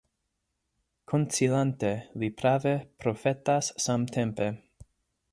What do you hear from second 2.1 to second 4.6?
li prave profetas samtempe.